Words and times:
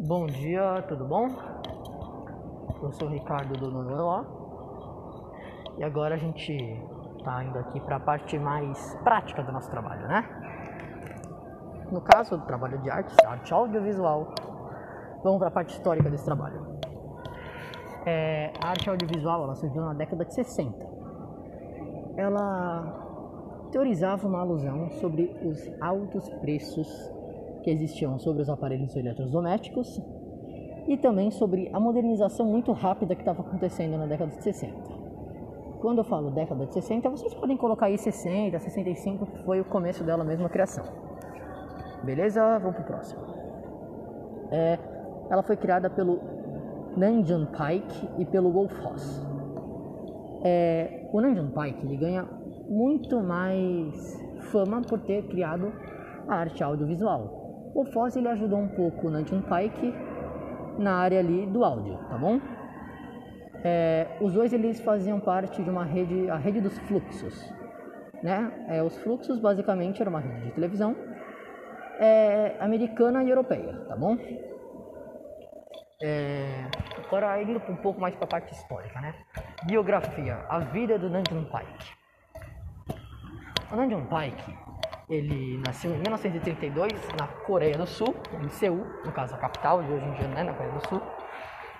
Bom 0.00 0.26
dia, 0.26 0.80
tudo 0.86 1.04
bom? 1.04 1.26
Eu 2.80 2.92
sou 2.92 3.08
o 3.08 3.10
Ricardo 3.10 3.54
do 3.54 3.68
Nono 3.68 4.26
e 5.76 5.82
agora 5.82 6.14
a 6.14 6.18
gente 6.18 6.56
tá 7.24 7.42
indo 7.42 7.58
aqui 7.58 7.80
para 7.80 7.96
a 7.96 8.00
parte 8.00 8.38
mais 8.38 8.94
prática 9.02 9.42
do 9.42 9.50
nosso 9.50 9.68
trabalho, 9.68 10.06
né? 10.06 10.24
No 11.90 12.00
caso 12.00 12.36
do 12.36 12.46
trabalho 12.46 12.78
de 12.78 12.88
arte, 12.88 13.12
arte 13.26 13.52
audiovisual, 13.52 14.32
vamos 15.24 15.40
para 15.40 15.48
a 15.48 15.50
parte 15.50 15.74
histórica 15.74 16.08
desse 16.08 16.24
trabalho. 16.24 16.78
É, 18.06 18.52
a 18.62 18.68
arte 18.68 18.88
audiovisual 18.88 19.42
ela 19.42 19.56
surgiu 19.56 19.82
na 19.82 19.94
década 19.94 20.24
de 20.24 20.32
60. 20.32 20.78
Ela 22.16 23.66
teorizava 23.72 24.28
uma 24.28 24.42
alusão 24.42 24.90
sobre 25.00 25.36
os 25.42 25.68
altos 25.80 26.28
preços 26.40 27.17
que 27.68 27.72
existiam 27.72 28.18
sobre 28.18 28.40
os 28.40 28.48
aparelhos 28.48 28.96
eletrodomésticos 28.96 30.00
e 30.86 30.96
também 30.96 31.30
sobre 31.30 31.68
a 31.70 31.78
modernização 31.78 32.46
muito 32.46 32.72
rápida 32.72 33.14
que 33.14 33.20
estava 33.20 33.42
acontecendo 33.42 33.98
na 33.98 34.06
década 34.06 34.30
de 34.30 34.42
60. 34.42 34.74
Quando 35.80 35.98
eu 35.98 36.04
falo 36.04 36.30
década 36.30 36.64
de 36.64 36.72
60, 36.72 37.10
vocês 37.10 37.34
podem 37.34 37.58
colocar 37.58 37.86
aí 37.86 37.98
60, 37.98 38.58
65, 38.58 39.26
que 39.26 39.38
foi 39.44 39.60
o 39.60 39.66
começo 39.66 40.02
dela 40.02 40.24
mesma 40.24 40.48
criação. 40.48 40.82
Beleza? 42.02 42.58
Vamos 42.58 42.76
pro 42.76 42.86
próximo. 42.86 43.20
É, 44.50 44.78
ela 45.30 45.42
foi 45.42 45.56
criada 45.56 45.90
pelo 45.90 46.20
Nanjan 46.96 47.46
Pike 47.46 48.08
e 48.18 48.24
pelo 48.24 48.50
Wolf 48.50 48.72
Hoss. 48.82 49.26
É, 50.42 51.06
o 51.12 51.20
Nanjan 51.20 51.50
Pike 51.50 51.84
ele 51.84 51.96
ganha 51.98 52.26
muito 52.66 53.22
mais 53.22 54.18
fama 54.50 54.80
por 54.80 55.00
ter 55.00 55.26
criado 55.28 55.70
a 56.26 56.34
arte 56.34 56.64
audiovisual. 56.64 57.47
O 57.74 57.84
Foz 57.86 58.16
ele 58.16 58.28
ajudou 58.28 58.58
um 58.58 58.68
pouco 58.68 59.08
o 59.08 59.10
Nanjun 59.10 59.42
Pike 59.42 59.94
na 60.78 60.96
área 60.96 61.18
ali 61.18 61.46
do 61.46 61.64
áudio, 61.64 61.98
tá 62.08 62.16
bom? 62.16 62.40
É, 63.64 64.06
os 64.20 64.32
dois 64.32 64.52
eles 64.52 64.80
faziam 64.80 65.18
parte 65.18 65.62
de 65.62 65.68
uma 65.68 65.84
rede, 65.84 66.30
a 66.30 66.36
rede 66.36 66.60
dos 66.60 66.78
fluxos, 66.80 67.52
né? 68.22 68.66
É, 68.68 68.82
os 68.82 68.96
fluxos 68.98 69.38
basicamente 69.40 70.00
era 70.00 70.08
uma 70.08 70.20
rede 70.20 70.42
de 70.42 70.50
televisão 70.52 70.94
é, 71.98 72.56
americana 72.60 73.24
e 73.24 73.30
europeia, 73.30 73.74
tá 73.88 73.96
bom? 73.96 74.16
É, 76.00 76.64
agora 77.04 77.42
indo 77.42 77.60
um 77.68 77.76
pouco 77.76 78.00
mais 78.00 78.14
para 78.14 78.24
a 78.24 78.28
parte 78.28 78.54
histórica, 78.54 79.00
né? 79.00 79.14
Biografia, 79.64 80.44
a 80.48 80.60
vida 80.60 80.96
do 80.96 81.10
Nanjun 81.10 81.44
Pike. 81.44 81.98
O 83.72 83.76
Nanjun 83.76 84.06
Pike 84.06 84.67
ele 85.08 85.58
nasceu 85.66 85.90
em 85.94 85.98
1932 85.98 86.92
na 87.18 87.26
Coreia 87.26 87.78
do 87.78 87.86
Sul, 87.86 88.14
em 88.42 88.48
Seul, 88.50 88.84
no 89.04 89.12
caso 89.12 89.34
a 89.34 89.38
capital 89.38 89.82
de 89.82 89.90
hoje 89.90 90.04
em 90.04 90.12
dia, 90.12 90.28
né, 90.28 90.42
na 90.42 90.52
Coreia 90.52 90.74
do 90.74 90.86
Sul. 90.88 91.02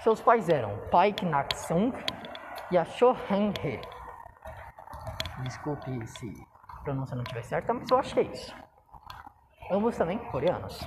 Seus 0.00 0.20
pais 0.20 0.48
eram 0.48 0.76
Paik 0.90 1.24
Nak-sung 1.24 1.92
e 2.70 2.76
a 2.76 2.84
Cho 2.84 3.16
Han-hee. 3.30 3.80
Desculpe 5.44 6.06
se 6.06 6.46
a 6.68 6.82
pronúncia 6.82 7.14
não 7.14 7.22
estiver 7.22 7.42
certa, 7.42 7.72
mas 7.72 7.88
eu 7.88 7.98
acho 7.98 8.14
que 8.14 8.20
é 8.20 8.24
isso. 8.24 8.54
Ambos 9.70 9.96
também 9.96 10.18
coreanos. 10.18 10.80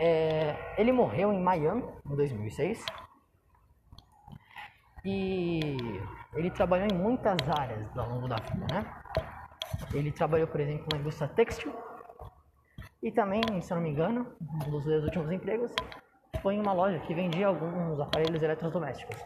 É, 0.00 0.74
ele 0.76 0.92
morreu 0.92 1.32
em 1.32 1.40
Miami 1.40 1.84
em 2.06 2.16
2006 2.16 2.84
e 5.04 5.76
ele 6.34 6.50
trabalhou 6.50 6.88
em 6.90 6.96
muitas 6.96 7.36
áreas 7.48 7.96
ao 7.96 8.08
longo 8.08 8.26
da 8.26 8.36
vida, 8.36 8.66
né? 8.72 8.84
Ele 9.92 10.12
trabalhou, 10.12 10.46
por 10.46 10.60
exemplo, 10.60 10.86
na 10.92 10.98
indústria 10.98 11.28
têxtil 11.28 11.74
e 13.02 13.10
também, 13.10 13.42
se 13.62 13.72
eu 13.72 13.76
não 13.76 13.82
me 13.82 13.90
engano, 13.90 14.26
um 14.40 14.70
dos 14.70 14.86
últimos 14.86 15.32
empregos 15.32 15.74
foi 16.42 16.54
em 16.54 16.60
uma 16.60 16.72
loja 16.72 16.98
que 17.00 17.14
vendia 17.14 17.46
alguns 17.46 17.98
aparelhos 17.98 18.42
eletrodomésticos. 18.42 19.16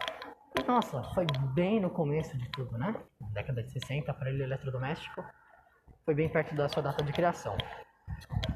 Nossa, 0.65 1.03
foi 1.13 1.25
bem 1.53 1.79
no 1.79 1.89
começo 1.89 2.37
de 2.37 2.49
tudo, 2.49 2.77
né? 2.77 2.95
Na 3.19 3.27
década 3.29 3.61
de 3.61 3.71
60, 3.71 4.09
aparelho 4.09 4.43
eletrodoméstico 4.43 5.23
foi 6.05 6.15
bem 6.15 6.29
perto 6.29 6.55
da 6.55 6.69
sua 6.69 6.81
data 6.81 7.03
de 7.03 7.11
criação. 7.11 7.55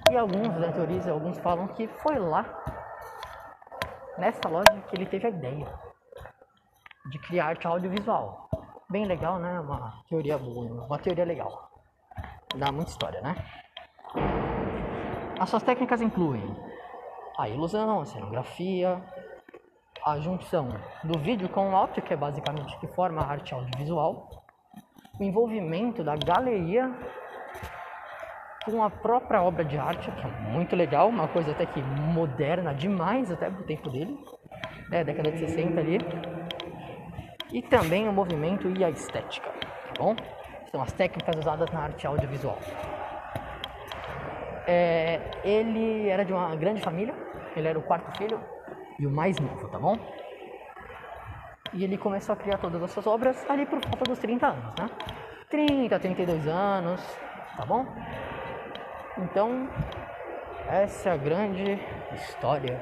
E 0.10 0.18
alguns 0.18 0.56
né, 0.56 0.72
teorizam, 0.72 1.14
alguns 1.14 1.38
falam 1.40 1.68
que 1.68 1.88
foi 1.88 2.18
lá, 2.18 2.64
nessa 4.18 4.48
loja, 4.48 4.82
que 4.88 4.96
ele 4.96 5.06
teve 5.06 5.28
a 5.28 5.30
ideia 5.30 5.68
de 7.12 7.20
criar 7.20 7.48
arte 7.48 7.68
audiovisual. 7.68 8.50
Bem 8.90 9.06
legal, 9.06 9.38
né? 9.38 9.60
Uma 9.60 10.02
teoria 10.08 10.38
boa, 10.38 10.86
uma 10.86 10.98
teoria 10.98 11.26
legal 11.26 11.69
dá 12.60 12.72
muita 12.72 12.92
história, 12.92 13.22
né? 13.22 13.36
As 15.40 15.50
suas 15.50 15.64
técnicas 15.64 16.02
incluem 16.02 16.56
a 17.38 17.48
ilusão, 17.48 18.02
a 18.02 18.06
cenografia, 18.06 19.02
a 20.06 20.20
junção 20.20 20.70
do 21.04 21.18
vídeo 21.20 21.48
com 21.50 21.72
o 21.72 21.76
áudio, 21.76 22.04
que 22.04 22.14
é 22.14 22.18
basicamente 22.18 22.78
que 22.80 22.88
forma 22.88 23.22
a 23.22 23.32
arte 23.32 23.54
audiovisual, 23.54 24.44
o 25.20 25.24
envolvimento 25.24 26.04
da 26.04 26.16
galeria 26.16 26.94
com 28.66 28.84
a 28.84 28.90
própria 28.90 29.42
obra 29.42 29.64
de 29.64 29.78
arte, 29.78 30.12
que 30.12 30.28
é 30.28 30.30
muito 30.52 30.76
legal, 30.76 31.08
uma 31.08 31.28
coisa 31.28 31.52
até 31.52 31.66
que 31.66 31.82
moderna 31.82 32.74
demais 32.74 33.32
até 33.32 33.50
pro 33.50 33.64
tempo 33.64 33.90
dele, 33.90 34.18
né, 34.90 35.04
década 35.04 35.32
de 35.32 35.40
60 35.40 35.80
ali, 35.80 35.98
e 37.52 37.62
também 37.62 38.08
o 38.08 38.14
movimento 38.14 38.70
e 38.78 38.84
a 38.84 38.90
estética, 38.90 39.50
tá 39.50 40.04
bom? 40.04 40.16
São 40.72 40.82
as 40.82 40.92
técnicas 40.94 41.36
usadas 41.38 41.70
na 41.72 41.82
arte 41.82 42.06
audiovisual. 42.06 42.58
É, 44.68 45.20
ele 45.44 46.08
era 46.08 46.24
de 46.24 46.32
uma 46.32 46.56
grande 46.56 46.82
família, 46.82 47.14
ele 47.56 47.68
era 47.68 47.80
o 47.80 47.82
quarto 47.82 48.16
filho 48.18 48.40
e 49.00 49.08
o 49.08 49.12
mais 49.12 49.38
novo, 49.40 49.68
tá 49.68 49.80
bom? 49.80 49.98
E 51.74 51.84
ele 51.84 51.98
começou 51.98 52.34
a 52.34 52.36
criar 52.36 52.58
todas 52.58 52.82
as 52.82 52.92
suas 52.92 53.08
obras 53.08 53.50
ali 53.50 53.66
por 53.66 53.80
volta 53.80 54.04
dos 54.04 54.20
30 54.20 54.48
anos, 54.48 54.76
né? 54.78 54.90
30, 55.50 56.00
32 56.00 56.48
anos, 56.48 57.02
tá 57.58 57.66
bom? 57.66 57.86
Então, 59.18 59.68
essa 60.68 61.10
é 61.10 61.14
a 61.14 61.18
grande 61.18 61.80
história 62.14 62.80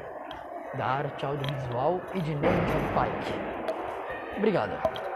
da 0.73 0.85
arte 0.85 1.25
audiovisual 1.25 2.01
e 2.13 2.21
de 2.21 2.35
Nathan 2.35 2.53
Pike. 2.93 4.37
Obrigado. 4.37 5.06